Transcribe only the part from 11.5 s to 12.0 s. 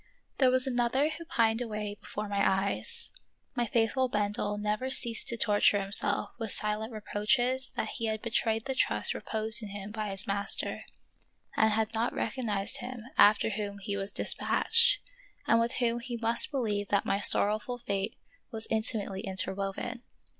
and had